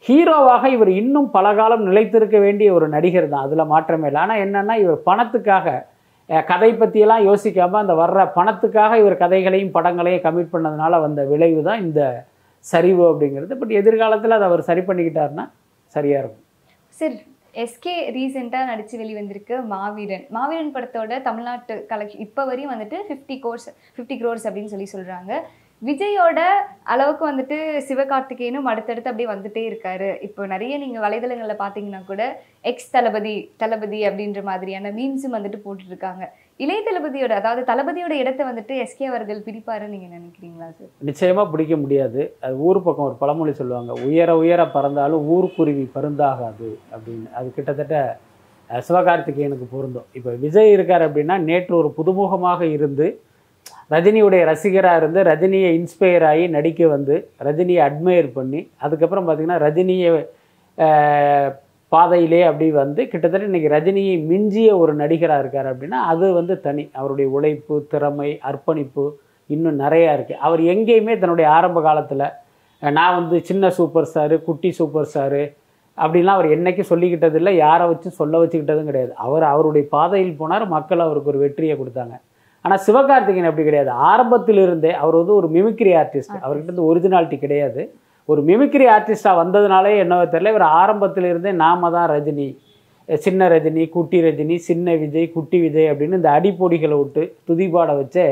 ஹீரோவாக 0.07 0.63
இவர் 0.75 0.91
இன்னும் 1.01 1.29
பல 1.37 1.47
காலம் 1.59 1.83
நிலைத்திருக்க 1.87 2.37
வேண்டிய 2.45 2.69
ஒரு 2.77 2.85
நடிகர் 2.95 3.31
தான். 3.33 3.45
அதில் 3.47 3.69
மாற்றமே 3.73 4.07
இல்லை. 4.09 4.21
ஆனால் 4.25 4.41
என்னென்னா 4.45 4.75
இவர் 4.83 4.99
பணத்துக்காக 5.09 5.75
கதை 6.51 6.71
பற்றியெல்லாம் 6.81 7.25
யோசிக்காமல் 7.29 7.81
அந்த 7.83 7.93
வர்ற 8.01 8.19
பணத்துக்காக 8.37 8.99
இவர் 9.01 9.21
கதைகளையும் 9.23 9.73
படங்களையும் 9.77 10.23
கமிட் 10.27 10.53
பண்ணதுனால 10.53 11.01
வந்த 11.05 11.23
விளைவு 11.31 11.61
தான் 11.69 11.83
இந்த 11.85 12.01
சரிவு 12.65 13.03
அப்படிங்கிறது. 13.11 13.53
பட் 13.61 13.75
எதிர்காலத்தில் 13.81 14.37
அதை 14.37 14.47
அவர் 14.51 14.67
சரி 14.69 14.83
பண்ணிக்கிட்டாருன்னா 14.89 15.45
சரியாக 15.95 16.21
இருக்கும். 16.23 16.43
சரி. 17.01 17.17
எஸ்கே 17.63 17.93
ரீசெண்டாக 18.15 18.69
நடித்து 18.69 18.95
வெளிவந்திருக்கு 19.01 19.55
மாவீரன். 19.71 20.25
மாவீரன் 20.35 20.75
படத்தோட 20.75 21.17
தமிழ்நாட்டு 21.25 21.75
கலெக்ஷன் 21.89 22.23
இப்போ 22.25 22.41
வரையும் 22.49 22.73
வந்துட்டு 22.73 22.99
ஃபிஃப்டி 23.07 23.37
கோர்ஸ் 23.45 23.67
ஃபிஃப்டி 23.95 24.15
க்ரோர்ஸ் 24.21 24.45
அப்படின்னு 24.49 24.73
சொல்லி 24.73 24.87
சொல்கிறாங்க 24.93 25.31
விஜயோட 25.81 26.39
அளவுக்கு 26.93 27.23
வந்துட்டு 27.27 27.57
சிவகார்த்திகேயனும் 27.87 28.67
அடுத்தடுத்து 28.71 29.09
அப்படியே 29.11 29.29
வந்துட்டே 29.31 29.61
இருக்காரு. 29.69 30.09
இப்போ 30.27 30.41
நிறைய 30.53 30.73
நீங்கள் 30.83 31.03
வலைதளங்களில் 31.05 31.61
பார்த்தீங்கன்னா 31.61 32.01
கூட 32.09 32.23
எக்ஸ் 32.71 32.91
தளபதி 32.95 33.33
தளபதி 33.63 33.99
அப்படின்ற 34.09 34.41
மாதிரியான 34.49 34.91
மீம்ஸும் 34.97 35.35
வந்துட்டு 35.37 35.59
போட்டுருக்காங்க 35.63 36.25
இளைய 36.59 36.79
தளபதியோட 36.85 37.33
அதாவது 37.37 37.61
தளபதியோட 37.67 38.13
இடத்தை 38.19 38.43
வந்துட்டு 38.47 38.73
எஸ்கே 38.81 39.05
அவர்கள் 39.07 39.39
பிடிப்பாருன்னு 39.45 39.93
நீங்கள் 39.93 40.13
நினைக்கிறீங்களா 40.15 40.67
சார் 40.71 40.91
நிச்சயமா 41.07 41.43
பிடிக்க 41.51 41.75
முடியாது. 41.77 42.21
அது 42.43 42.55
ஊர் 42.65 42.79
பக்கம் 42.83 43.07
ஒரு 43.07 43.17
பழமொழி 43.21 43.53
சொல்லுவாங்க 43.53 43.93
உயர 44.05 44.29
உயர 44.41 44.61
பறந்தாலும் 44.73 45.23
ஊர்க்குருவி 45.31 45.85
பருந்தாகாது 45.95 46.67
அப்படின்னு. 46.93 47.29
அது 47.33 47.47
கிட்டத்தட்ட 47.51 47.95
அஹ், 48.69 48.83
சிவகார்த்திகேயனுக்கு 48.87 49.65
பொருந்தும். 49.71 50.07
இப்போ 50.13 50.31
விஜய் 50.43 50.73
இருக்கார் 50.73 51.05
அப்படின்னா 51.07 51.35
நேற்று 51.47 51.73
ஒரு 51.79 51.89
புதுமுகமாக 51.97 52.61
இருந்து 52.75 53.07
ரஜினியுடைய 53.91 54.41
ரசிகராக 54.49 54.99
இருந்து 55.01 55.19
ரஜினியை 55.27 55.71
இன்ஸ்பயர் 55.77 56.25
ஆகி 56.29 56.45
நடிக்க 56.53 56.87
வந்து 56.89 57.15
ரஜினியை 57.47 57.81
அட்மையர் 57.87 58.29
பண்ணி 58.33 58.61
அதுக்கப்புறம் 58.81 59.25
பார்த்திங்கன்னா 59.25 59.59
ரஜினியை 59.63 60.11
பாதையிலே 61.91 62.41
அப்படி 62.49 62.67
வந்து 62.81 63.01
கிட்டத்தட்ட 63.11 63.49
இன்னைக்கு 63.49 63.73
ரஜினியை 63.75 64.15
மிஞ்சிய 64.29 64.69
ஒரு 64.81 64.93
நடிகராக 65.01 65.41
இருக்கார் 65.43 65.69
அப்படின்னா 65.71 65.99
அது 66.11 66.27
வந்து 66.39 66.53
தனி. 66.67 66.83
அவருடைய 66.99 67.27
உழைப்பு 67.37 67.75
திறமை 67.93 68.29
அர்ப்பணிப்பு 68.49 69.05
இன்னும் 69.49 69.81
நிறையா 69.83 70.11
இருக்குது 70.17 70.41
அவர் 70.47 70.61
எங்கேயுமே 70.73 71.13
தன்னுடைய 71.21 71.47
ஆரம்ப 71.57 71.79
காலத்தில் 71.87 72.27
நான் 72.81 73.17
வந்து 73.19 73.37
சின்ன 73.49 73.71
சூப்பர் 73.77 74.07
ஸ்டாரு 74.11 74.35
குட்டி 74.47 74.69
சூப்பர் 74.77 75.09
ஸ்டாரு 75.11 75.41
அப்படின்லாம் 75.97 76.37
அவர் 76.39 76.53
என்னைக்கும் 76.55 76.89
சொல்லிக்கிட்டது 76.91 77.37
இல்லை 77.39 77.53
யாரை 77.65 77.85
வச்சு 77.89 78.09
சொல்ல 78.19 78.33
வச்சுக்கிட்டதும் 78.41 78.89
கிடையாது. 78.89 79.11
அவர் 79.25 79.45
அவருடைய 79.53 79.85
பாதையில் 79.95 80.37
போனார் 80.39 80.65
மக்கள் 80.75 81.03
அவருக்கு 81.05 81.31
ஒரு 81.33 81.41
வெற்றியை 81.43 81.75
கொடுத்தாங்க. 81.81 82.15
ஆனால் 82.65 82.81
சிவகார்த்திகேயன் 82.87 83.49
அப்படி 83.49 83.65
கிடையாது. 83.67 83.91
ஆரம்பத்திலிருந்தே 84.09 84.91
அவர் 85.03 85.19
வந்து 85.21 85.35
ஒரு 85.39 85.47
மிமிக்ரி 85.55 85.93
ஆர்டிஸ்ட் 86.01 86.37
அவர்கிட்ட 86.45 86.87
ஒரிஜினாலிட்டி 86.91 87.39
கிடையாது. 87.45 87.83
ஒரு 88.31 88.41
மிமிக்ரி 88.49 88.85
ஆர்டிஸ்டாக 88.95 89.39
வந்ததுனாலே 89.41 89.93
என்னவோ 90.03 90.25
தெரியல. 90.33 90.53
இவர் 90.55 90.67
ஆரம்பத்திலிருந்தே 90.81 91.53
நாம 91.63 91.89
தான் 91.95 92.09
ரஜினி. 92.13 92.49
சின்ன 93.09 93.47
ரஜினி 93.53 93.83
குட்டி 93.95 94.17
ரஜினி 94.25 94.55
சின்ன 94.69 94.93
விஜய் 95.03 95.27
குட்டி 95.35 95.57
விஜய் 95.65 95.89
அப்படின்னு 95.91 96.19
இந்த 96.19 96.29
அடிப்பொடிகளை 96.37 96.97
விட்டு 97.01 97.23
துதிபாட 97.49 97.91
வச்சே 97.99 98.25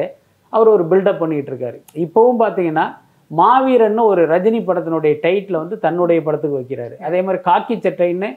அவர் 0.53 0.69
ஒரு 0.75 0.83
பில்டப் 0.91 1.21
பண்ணிட்டு 1.21 1.51
இருக்காரு. 1.51 1.77
இப்போவும் 2.03 2.41
பார்த்தீங்கன்னா 2.43 2.85
மாவீரன்னு 3.31 4.03
ஒரு 4.11 4.21
ரஜினி 4.33 4.59
படத்தினுடைய 4.67 5.15
டைட்டில் 5.25 5.61
வந்து 5.61 5.75
தன்னுடைய 5.85 6.19
படத்துக்கு 6.27 6.59
வைக்கிறாரு. 6.59 6.95
அதே 7.07 7.19
மாதிரி 7.25 7.39
காக்கி 7.49 7.75
சட்டைன்னு 7.85 8.29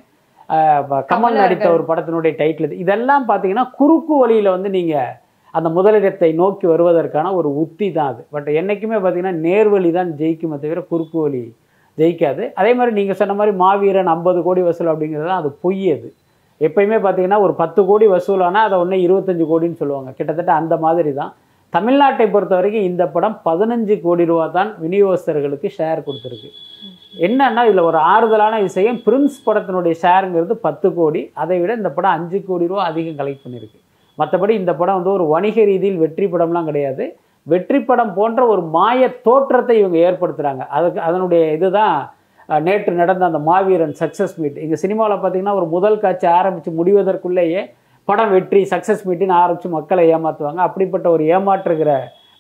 கமல் 1.11 1.39
நடித்த 1.43 1.67
ஒரு 1.77 1.85
படத்தினுடைய 1.91 2.33
டைட்டில் 2.41 2.81
இதெல்லாம் 2.85 3.25
பார்த்தீங்கன்னா 3.29 3.67
குறுக்கு 3.79 4.15
வழியில் 4.23 4.55
வந்து 4.55 4.71
நீங்கள் 4.79 5.13
அந்த 5.59 5.69
முதலிடத்தை 5.77 6.31
நோக்கி 6.43 6.67
வருவதற்கான 6.73 7.33
ஒரு 7.39 7.49
உத்தி 7.63 7.89
தான் 7.99 8.11
அது. 8.13 8.23
பட் 8.35 8.49
என்னைக்குமே 8.61 8.99
பார்த்தீங்கன்னா 9.05 9.35
நேர்வழி 9.47 9.91
தான் 9.99 10.11
ஜெயிக்குமே 10.21 10.57
தவிர 10.65 10.81
குறுக்கு 10.93 11.19
வழி 11.25 11.43
ஜெயிக்காது. 12.01 12.43
அதே 12.61 12.73
மாதிரி 12.79 12.93
நீங்கள் 12.99 13.19
சொன்ன 13.21 13.35
மாதிரி 13.39 13.53
மாவீரன் 13.63 14.11
ஐம்பது 14.17 14.41
கோடி 14.47 14.63
வசூல் 14.69 14.93
அப்படிங்கிறது 14.93 15.33
அது 15.41 15.51
பொய் 15.65 15.85
அது. 15.97 16.09
எப்பயுமே 16.67 16.99
பார்த்தீங்கன்னா 17.05 17.39
ஒரு 17.45 17.55
பத்து 17.61 17.81
கோடி 17.91 18.07
வசூலானால் 18.15 18.67
அதை 18.69 18.77
ஒன்று 18.83 19.05
இருபத்தஞ்சு 19.07 19.47
கோடின்னு 19.53 19.81
சொல்லுவாங்க. 19.83 20.11
கிட்டத்தட்ட 20.19 20.53
அந்த 20.61 20.75
மாதிரி 20.85 21.13
தான். 21.21 21.33
தமிழ்நாட்டை 21.73 22.25
பொறுத்த 22.33 22.55
வரைக்கும் 22.59 22.89
இந்த 22.89 23.05
படம் 23.13 23.37
பதினஞ்சு 23.47 23.95
கோடி 24.07 24.25
ரூபா 24.31 24.47
தான் 24.57 24.71
விநியோகஸ்தர்களுக்கு 24.83 25.69
ஷேர் 25.77 26.05
கொடுத்துருக்கு. 26.07 26.51
என்னன்னா 27.27 27.63
இதில் 27.69 27.89
ஒரு 27.91 27.99
ஆறுதலான 28.15 28.55
விஷயம் 28.67 28.99
பிரின்ஸ் 29.07 29.39
படத்தினுடைய 29.47 29.95
ஷேருங்கிறது 30.03 30.55
பத்து 30.67 30.89
கோடி. 30.99 31.23
அதை 31.43 31.57
விட 31.63 31.75
இந்த 31.81 31.93
படம் 31.97 32.17
அஞ்சு 32.19 32.41
கோடி 32.51 32.67
ரூபா 32.73 32.85
அதிகம் 32.91 33.19
கலெக்ட் 33.21 33.45
பண்ணியிருக்கு 33.47 33.81
மற்றபடி 34.19 34.55
இந்த 34.61 34.73
படம் 34.81 34.99
வந்து 34.99 35.13
ஒரு 35.19 35.27
வணிக 35.35 35.59
ரீதியில் 35.71 36.01
வெற்றி 36.05 36.27
படம்லாம் 36.33 36.69
கிடையாது. 36.71 37.05
வெற்றி 37.47 37.79
படம் 37.91 38.13
போன்ற 38.17 38.41
ஒரு 38.55 38.63
மாய 38.77 39.09
தோற்றத்தை 39.27 39.77
இவங்க 39.83 39.99
ஏற்படுத்துகிறாங்க 40.09 40.65
அதுக்கு 40.77 41.01
அதனுடைய 41.09 41.45
இதுதான் 41.57 41.97
நேற்று 42.67 42.93
நடந்த 43.03 43.25
அந்த 43.31 43.41
மாவீரன் 43.49 43.95
சக்ஸஸ் 44.01 44.35
மீட். 44.41 44.59
இங்கே 44.65 44.79
சினிமாவில் 44.85 45.21
பார்த்தீங்கன்னா 45.23 45.55
ஒரு 45.61 45.67
முதல் 45.77 46.03
காட்சி 46.05 46.27
ஆரம்பித்து 46.39 46.71
முடிவதற்குள்ளேயே 46.81 47.63
படம் 48.09 48.33
வெற்றி 48.35 48.61
சக்ஸஸ் 48.73 49.05
மீட்டுன்னு 49.09 49.37
ஆரம்பித்து 49.43 49.69
மக்களை 49.77 50.05
ஏமாற்றுவாங்க 50.15 50.61
அப்படிப்பட்ட 50.69 51.07
ஒரு 51.15 51.25
ஏமாற்றுகிற 51.35 51.91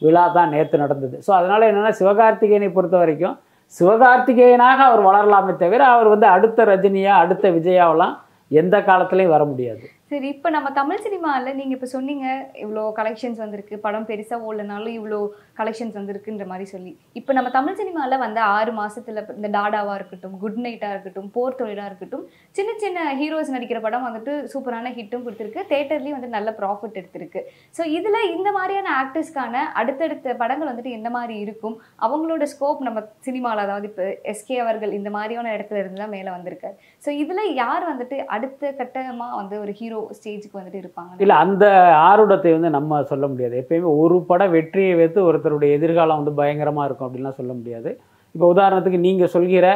விழா 0.03 0.25
தான் 0.37 0.53
நேற்று 0.55 0.77
நடந்தது. 0.85 1.17
ஸோ 1.27 1.31
அதனால் 1.39 1.67
என்னென்னா 1.69 1.93
சிவகார்த்திகேயனை 2.01 2.69
பொறுத்த 2.77 2.97
வரைக்கும் 3.03 3.37
சிவகார்த்திகேயனாக 3.75 4.79
அவர் 4.89 5.03
வளரலாமே 5.09 5.53
தவிர 5.63 5.83
அவர் 5.95 6.09
வந்து 6.15 6.27
அடுத்த 6.37 6.65
ரஜினியாக 6.71 7.23
அடுத்த 7.25 7.47
விஜயாவெல்லாம் 7.59 8.15
எந்த 8.51 8.77
காலத்துலையும் 8.89 9.35
வர 9.35 9.43
முடியாது. 9.51 9.85
சரி 10.13 10.29
இப்போ 10.33 10.49
நம்ம 10.55 10.69
தமிழ் 10.79 11.03
சினிமாவில் 11.05 11.57
நீங்கள் 11.59 11.77
இப்போ 11.77 11.89
சொன்னீங்க 11.95 12.25
இவ்வளோ 12.63 12.83
கலெக்ஷன்ஸ் 12.97 13.39
வந்திருக்கு 13.43 13.75
படம் 13.85 14.07
பெருசாக 14.09 14.47
ஓடலனாலும் 14.49 14.97
இவ்வளோ 14.99 15.21
கலெக்ஷன்ஸ் 15.61 15.95
வந்திருக்குன்ற 15.99 16.45
மாதிரி 16.51 16.67
சொல்லி. 16.73 16.93
இப்போ 17.19 17.33
நம்ம 17.37 17.51
தமிழ் 17.55 17.79
சினிமாவில் 17.79 18.23
வந்த 18.25 18.41
ஆறு 18.57 18.73
மாதத்தில் 18.79 19.21
இந்த 19.37 19.49
டாடாவாக 19.55 19.95
இருக்கட்டும் 19.99 20.35
குட் 20.43 20.59
நைட்டாக 20.65 20.95
இருக்கட்டும் 20.95 21.29
போர் 21.37 21.57
தொழிலாக 21.61 21.87
இருக்கட்டும் 21.91 22.25
சின்ன 22.59 22.75
சின்ன 22.83 23.07
ஹீரோஸ் 23.21 23.55
நடிக்கிற 23.55 23.81
படம் 23.87 24.05
வந்துட்டு 24.09 24.35
சூப்பரான 24.55 24.93
ஹிட்டும் 24.99 25.25
கொடுத்துருக்கு. 25.27 25.65
தேட்டர்லேயும் 25.73 26.19
வந்து 26.19 26.31
நல்ல 26.37 26.55
ப்ராஃபிட் 26.61 26.99
எடுத்திருக்கு. 27.03 27.43
ஸோ 27.79 27.85
இதில் 27.99 28.29
இந்த 28.35 28.53
மாதிரியான 28.59 28.93
ஆக்டர்ஸ்க்கான 29.05 29.65
அடுத்தடுத்த 29.83 30.37
படங்கள் 30.43 30.71
வந்துட்டு 30.73 30.95
எந்த 30.99 31.11
மாதிரி 31.17 31.37
இருக்கும்? 31.47 31.79
அவங்களோட 32.09 32.51
ஸ்கோப் 32.55 32.85
நம்ம 32.89 33.07
சினிமாவில் 33.29 33.65
அதாவது 33.67 33.91
இப்போ 33.93 34.07
எஸ்கே 34.35 34.61
அவர்கள் 34.67 34.95
இந்த 35.01 35.13
மாதிரியான 35.17 35.55
இடத்துல 35.57 35.83
இருந்து 35.85 36.03
தான் 36.05 36.15
மேலே 36.19 36.31
வந்திருக்காரு. 36.37 36.77
ஸோ 37.07 37.11
இதில் 37.25 37.57
யார் 37.63 37.91
வந்துட்டு 37.93 38.19
அடுத்த 38.37 38.75
கட்டமாக 38.83 39.41
வந்து 39.43 39.57
ஒரு 39.65 39.75
ஹீரோ 39.83 40.01
ஸ்டேஜுக்கு 40.19 40.59
வந்துட்டு 40.59 40.81
இருப்பாங்க. 40.83 41.13
இல்லை 41.25 41.37
அந்த 41.45 41.65
ஆருடத்தை 42.09 42.51
வந்து 42.57 42.71
நம்ம 42.77 43.03
சொல்ல 43.13 43.27
முடியாது. 43.33 43.55
எப்பயுமே 43.63 43.91
ஒரு 44.03 44.19
பட 44.31 44.43
வெற்றியை 44.57 44.95
வைத்து 45.01 45.21
ஒருத்தருடைய 45.29 45.79
எதிர்காலம் 45.79 46.21
வந்து 46.21 46.35
பயங்கரமாக 46.41 46.87
இருக்கும் 46.89 47.09
அப்படின்லாம் 47.09 47.39
சொல்ல 47.41 47.53
முடியாது. 47.61 47.93
இப்போ 48.35 48.47
உதாரணத்துக்கு 48.55 49.07
நீங்கள் 49.09 49.33
சொல்கிற 49.37 49.69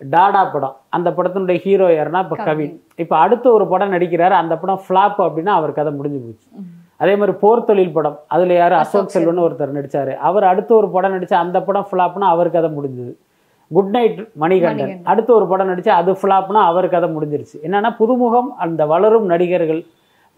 டாடா 0.00 0.42
படம் 0.52 0.76
அந்த 0.96 1.08
படத்தினுடைய 1.16 1.58
ஹீரோ 1.64 1.88
யாருன்னா 1.96 2.22
இப்போ 2.26 2.36
கவின். 2.46 2.76
இப்போ 3.02 3.14
அடுத்த 3.24 3.46
ஒரு 3.56 3.64
படம் 3.72 3.92
நடிக்கிறாரு 3.94 4.34
அந்த 4.42 4.54
படம் 4.62 4.80
ஃப்ளாப் 4.84 5.18
அப்படின்னா 5.26 5.52
அவர் 5.58 5.78
கதை 5.80 5.90
முடிஞ்சு 5.98 6.20
போச்சு. 6.24 6.48
அதே 7.02 7.12
மாதிரி 7.20 7.34
போர் 7.42 7.66
தொழில் 7.68 7.94
படம் 7.96 8.16
அதில் 8.34 8.54
யார் 8.58 8.74
அசோக் 8.80 9.14
செல்வன் 9.14 9.44
ஒருத்தர் 9.44 9.76
நடிச்சாரு. 9.76 10.12
அவர் 10.28 10.44
அடுத்த 10.50 10.70
ஒரு 10.80 10.88
படம் 10.96 11.14
நடிச்சா 11.14 11.36
அந்த 11.44 11.58
படம் 11.68 11.86
ஃப்ளாப்னா 11.90 12.26
அவர் 12.34 12.54
கதை 12.56 12.70
முடிஞ்சது. 12.78 13.12
Good 13.76 13.92
night 13.96 14.20
Manikandan. 14.42 14.94
அடுத்த 15.10 15.30
ஒரு 15.38 15.46
படம் 15.50 15.70
நடிச்சா 15.70 15.92
அது 16.00 16.12
ஃப்ளாப்னா 16.20 16.62
அவர் 16.70 16.86
கதை 16.94 17.08
முடிஞ்சிருச்சு. 17.16 17.56
என்னன்னா 17.66 17.90
புதுமுகம் 18.00 18.48
அந்த 18.64 18.86
வளரும் 18.92 19.26
நடிகர்கள் 19.32 19.82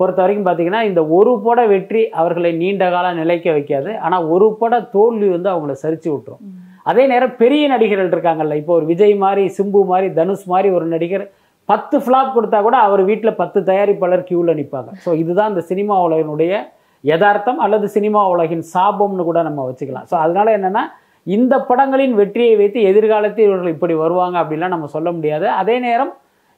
பொறுத்த 0.00 0.20
வரைக்கும் 0.22 0.46
பார்த்தீங்கன்னா 0.46 0.82
இந்த 0.90 1.00
ஒரு 1.16 1.32
பட 1.44 1.60
வெற்றி 1.72 2.02
அவர்களை 2.20 2.50
நீண்ட 2.62 2.84
காலம் 2.94 3.18
நிலைக்க 3.22 3.46
வைக்காது. 3.56 3.90
ஆனால் 4.06 4.24
ஒரு 4.34 4.48
பட 4.60 4.80
தோல்வி 4.96 5.28
வந்து 5.36 5.48
அவங்கள 5.54 5.74
சரிச்சு 5.84 6.08
விட்டுரும். 6.12 6.42
அதே 6.90 7.02
நேரம் 7.12 7.36
பெரிய 7.42 7.64
நடிகர்கள் 7.72 8.12
இருக்காங்கல்ல 8.14 8.56
இப்போ 8.60 8.72
ஒரு 8.78 8.86
விஜய் 8.92 9.14
மாதிரி 9.24 9.44
சிம்பு 9.58 9.80
மாதிரி 9.90 10.08
தனுஷ் 10.18 10.46
மாதிரி 10.52 10.70
ஒரு 10.78 10.86
நடிகர் 10.94 11.24
பத்து 11.68 11.96
ஃப்ளாப் 12.04 12.34
கொடுத்தா 12.36 12.58
கூட 12.66 12.76
அவர் 12.86 13.02
வீட்டில் 13.10 13.38
பத்து 13.42 13.58
தயாரிப்பாளர் 13.68 14.24
கியூவில் 14.28 14.58
நிற்பாங்க 14.58 14.90
ஸோ 15.04 15.10
இதுதான் 15.22 15.52
இந்த 15.52 15.62
சினிமா 15.70 15.94
உலகினுடைய 16.06 16.52
யதார்த்தம் 17.04 17.62
அல்லது 17.64 17.86
சினிமா 17.94 18.20
உலகின் 18.34 18.64
சாபம்னு 18.74 19.24
கூட 19.30 19.38
நம்ம 19.48 19.64
வச்சுக்கலாம். 19.68 20.06
ஸோ 20.10 20.16
அதனால 20.24 20.50
என்னன்னா 20.58 20.82
இந்த 21.26 21.54
படங்களின் 21.68 22.14
வெற்றியை 22.20 22.54
வைத்து 22.60 22.78
எதிர்காலத்தில் 22.90 23.46
இவர்கள் 23.48 23.74
இப்படி 23.76 23.94
வருவாங்க 24.02 24.36
அப்படின்லாம் 24.42 24.74
நம்ம 24.74 24.88
சொல்ல 24.96 25.08
முடியாது. 25.16 25.46
அதே 25.60 25.76
நேரம் 25.86 26.12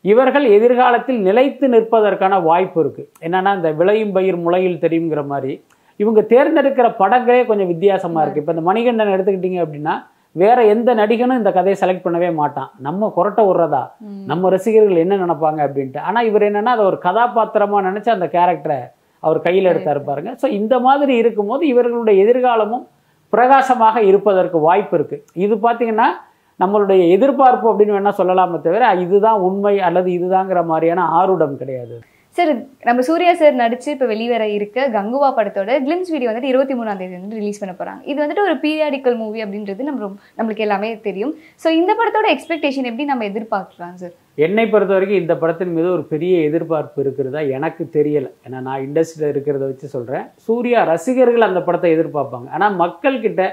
இவர்கள் 0.05 0.47
எதிர்காலத்தில் 0.57 1.21
நிலைத்து 1.29 1.67
நிற்பதற்கான 1.75 2.35
வாய்ப்பு 2.49 2.79
இருக்கு. 2.83 3.05
என்னன்னா 3.27 3.53
இந்த 3.59 3.71
விளையும் 3.81 4.13
பயிர் 4.17 4.43
முளையில் 4.45 4.83
தெரியுங்கிற 4.85 5.23
மாதிரி. 5.33 5.55
இவங்க 6.01 6.21
தேர்ந்தெடுக்கிற 6.33 6.87
படங்களே 7.01 7.43
கொஞ்சம் 7.51 7.71
வித்தியாசமா 7.73 8.21
இருக்கு. 8.25 8.43
இப்போ 8.43 8.55
இந்த 8.57 8.65
மணிகண்டன் 8.71 9.15
எடுத்துக்கிட்டீங்க 9.15 9.61
அப்படின்னா 9.65 9.95
வேற 10.37 10.59
எந்த 10.73 10.91
நடிகனும் 11.01 11.41
இந்த 11.41 11.51
கதையை 11.57 11.77
செலக்ட் 11.83 12.05
பண்ணவே 12.07 12.31
மாட்டான். 12.41 12.71
நம்ம 12.87 13.09
கொரட்டை 13.17 13.43
விடுறதா. 13.49 13.85
நம்ம 14.31 14.51
ரசிகர்கள் 14.55 15.03
என்ன 15.05 15.17
நினைப்பாங்க 15.23 15.61
அப்படின்ட்டு. 15.67 16.01
ஆனா 16.09 16.21
இவர் 16.31 16.47
என்னன்னா 16.49 16.75
அதை 16.77 16.85
ஒரு 16.91 16.99
கதாபாத்திரமா 17.07 17.79
நினைச்சு 17.89 18.11
அந்த 18.17 18.27
கேரக்டரை 18.37 18.79
அவர் 19.23 19.39
கையில் 19.47 19.71
எடுத்தாரு 19.73 20.01
பாருங்க. 20.09 20.33
ஸோ 20.43 20.47
இந்த 20.61 20.75
மாதிரி 20.87 21.15
இருக்கும்போது 21.23 21.63
இவர்களுடைய 21.73 22.17
எதிர்காலமும் 22.25 22.85
பிரகாசமாக 23.37 24.03
இருப்பதற்கு 24.11 24.59
வாய்ப்பு 24.69 24.95
இருக்குது 24.99 25.25
இது 25.45 25.55
பார்த்தீங்கன்னா 25.67 26.09
நம்மளுடைய 26.61 27.01
எதிர்பார்ப்பு 27.15 27.67
அப்படின்னு 27.71 27.97
வேணால் 27.97 28.19
சொல்லலாமே 28.19 28.59
தவிர 28.67 28.93
இதுதான் 29.05 29.41
உண்மை 29.49 29.75
அல்லது 29.89 30.09
இதுதாங்கிற 30.19 30.61
மாதிரியான 30.71 31.07
ஆர்வடம் 31.19 31.59
கிடையாது. 31.63 31.97
சார் 32.37 32.51
நம்ம 32.87 33.03
சூர்யா 33.09 33.33
சார் 33.41 33.55
நடிச்சு 33.61 33.89
இப்போ 33.93 34.07
வெளிவர 34.11 34.45
இருக்க 34.57 34.87
கங்குவா 34.97 35.29
படத்தோட 35.37 35.75
கிளிம்ஸ் 35.85 36.11
வீடியோ 36.15 36.29
வந்துட்டு 36.31 36.51
இருபத்தி 36.53 36.75
மூணாம் 36.79 36.99
தேதி 37.01 37.15
வந்து 37.19 37.39
ரிலீஸ் 37.41 37.61
பண்ண 37.63 37.73
போறாங்க. 37.79 38.01
இது 38.11 38.19
வந்துட்டு 38.23 38.45
ஒரு 38.47 38.55
பீரியாடிக்கல் 38.65 39.17
மூவி 39.21 39.41
அப்படின்றது 39.45 39.87
நம்ம 39.89 40.11
நம்மளுக்கு 40.39 40.65
எல்லாமே 40.67 40.91
தெரியும். 41.07 41.33
ஸோ 41.63 41.69
இந்த 41.81 41.93
படத்தோட 42.01 42.29
எக்ஸ்பெக்டேஷன் 42.35 42.89
எப்படி 42.91 43.07
நம்ம 43.13 43.27
எதிர்பார்க்கலாம் 43.31 43.97
சார் 44.03 44.15
என்னை 44.47 44.65
பொறுத்த 44.73 44.93
வரைக்கும் 44.97 45.23
இந்த 45.23 45.35
படத்தின் 45.43 45.75
மீது 45.77 45.89
ஒரு 45.97 46.05
பெரிய 46.13 46.35
எதிர்பார்ப்பு 46.49 47.01
இருக்கிறதா 47.05 47.43
எனக்கு 47.59 47.85
தெரியலை. 47.97 48.31
ஏன்னா 48.47 48.59
நான் 48.69 48.85
இண்டஸ்ட்ரியில் 48.87 49.33
இருக்கிறத 49.33 49.65
வச்சு 49.71 49.89
சொல்கிறேன் 49.95 50.27
சூர்யா 50.49 50.83
ரசிகர்கள் 50.93 51.49
அந்த 51.49 51.63
படத்தை 51.69 51.91
எதிர்பார்ப்பாங்க. 51.97 52.49
ஆனால் 52.59 52.77
மக்கள்கிட்ட 52.83 53.45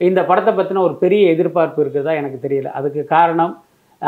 இந்த 0.00 0.20
படத்தை 0.30 0.52
பற்றின 0.54 0.84
ஒரு 0.88 0.96
பெரிய 1.04 1.24
எதிர்பார்ப்பு 1.34 1.82
இருக்கிறதா 1.84 2.14
எனக்கு 2.22 2.38
தெரியல. 2.46 2.70
அதுக்கு 2.78 3.02
காரணம் 3.14 3.54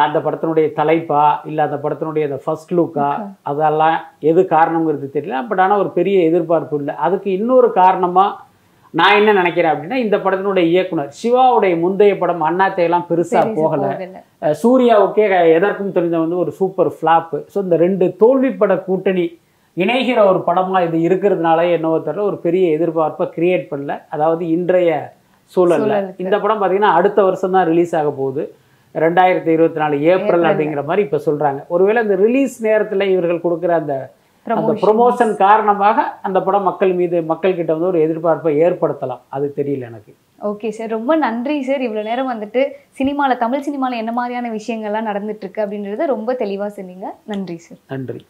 அந்த 0.05 0.19
படத்தினுடைய 0.25 0.67
தலைப்பா 0.79 1.23
இல்லை 1.49 1.63
அந்த 1.67 1.79
படத்தினுடைய 1.85 2.25
அந்த 2.29 2.39
ஃபர்ஸ்ட் 2.45 2.73
லுக்கா 2.79 3.09
அதெல்லாம் 3.51 3.97
எது 4.31 4.41
காரணங்கிறது 4.57 5.09
தெரியல. 5.17 5.39
பட் 5.49 5.63
ஆனால் 5.65 5.83
ஒரு 5.85 5.91
பெரிய 5.99 6.17
எதிர்பார்ப்பு 6.31 6.81
இல்லை. 6.83 6.97
அதுக்கு 7.07 7.31
இன்னொரு 7.39 7.71
காரணமாக 7.83 8.45
நான் 8.95 9.17
என்ன 9.21 9.31
நினைக்கிறேன் 9.41 9.73
அப்படின்னா 9.73 9.97
இந்த 10.03 10.17
படத்தினுடைய 10.25 10.67
இயக்குனர் 10.75 11.09
சிவாவுடைய 11.21 11.75
முந்தைய 11.83 12.13
படம் 12.21 12.45
அண்ணாத்தையெல்லாம் 12.49 13.09
பெருசாக 13.09 13.43
பெருசா 13.47 13.57
போகலை. 13.59 13.89
சூர்யாவுக்கே 14.63 15.25
எதற்கும் 15.57 15.97
தெரிஞ்ச 15.97 16.17
வந்து 16.25 16.39
ஒரு 16.45 16.53
சூப்பர் 16.61 16.91
ஃப்ளாப்பு 16.99 17.39
ஸோ 17.55 17.59
இந்த 17.67 17.79
ரெண்டு 17.85 18.07
தோல்வி 18.23 18.53
பட 18.61 18.77
கூட்டணி 18.89 19.27
இணைகிற 19.77 20.19
ஒரு 20.31 20.41
படமா 20.49 20.79
இது 20.87 20.99
இருக்கிறதுனால 21.09 21.65
என்னவோ 21.77 21.97
தெரியல 22.07 22.29
ஒரு 22.31 22.39
பெரிய 22.45 22.67
எதிர்பார்ப்பை 22.77 23.27
கிரியேட் 23.37 23.67
பண்ணல. 23.73 23.95
அதாவது 24.15 24.43
இன்றைய 24.57 24.91
சூழல்ல. 25.53 25.97
இந்த 26.25 26.37
படம் 26.45 26.61
பார்த்தீங்கன்னா 26.61 26.95
அடுத்த 27.01 27.19
வருஷம் 27.27 27.57
தான் 27.57 27.69
ரிலீஸ் 27.73 27.93
ஆக 28.01 28.11
போகுது. 28.21 28.45
ரெண்டாயிரத்தி 29.05 29.51
இருபத்தி 29.57 29.81
நாலு 29.83 29.97
ஏப்ரல். 30.13 30.47
அப்படிங்கிற 30.51 30.83
மாதிரி 30.91 31.03
இப்போ 31.07 31.19
சொல்றாங்க. 31.29 31.61
ஒருவேளை 31.75 32.03
இந்த 32.07 32.19
ரிலீஸ் 32.27 32.55
நேரத்தில் 32.69 33.13
இவர்கள் 33.15 33.45
கொடுக்குற 33.47 33.73
அந்த 33.81 33.95
அந்த. 34.47 34.75
ப்ரொமோஷன் 34.85 35.33
காரணமாக 35.47 36.05
அந்த 36.27 36.39
படம் 36.47 36.69
மக்கள் 36.71 36.93
மீது 37.01 37.17
மக்கள் 37.33 37.59
கிட்ட 37.59 37.71
வந்து 37.77 37.91
ஒரு 37.93 38.01
எதிர்பார்ப்பை 38.07 38.53
ஏற்படுத்தலாம். 38.67 39.23
அது 39.37 39.47
தெரியல 39.59 39.89
எனக்கு. 39.91 40.13
ஓகே 40.51 40.69
சார் 40.77 40.95
ரொம்ப 40.97 41.13
நன்றி 41.27 41.57
சார் 41.69 41.85
இவ்வளோ 41.87 42.03
நேரம் 42.11 42.33
வந்துட்டு 42.33 42.63
சினிமாவில் 43.01 43.43
தமிழ் 43.45 43.67
சினிமாவில் 43.69 44.01
என்ன 44.03 44.15
மாதிரியான 44.21 44.51
விஷயங்கள்லாம் 44.59 45.11
நடந்துட்டு 45.11 45.45
இருக்கு 45.47 45.65
அப்படின்றத 45.65 46.07
ரொம்ப 46.15 46.35
தெளிவாக 46.45 46.73
சொன்னீங்க. 46.79 47.07
நன்றி 47.33 47.59
சார் 47.67 47.81
நன்றி. 47.95 48.21